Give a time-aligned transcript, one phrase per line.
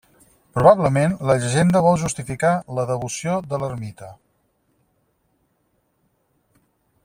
[0.57, 4.11] Probablement, la llegenda vol justificar la devoció de l'ermita.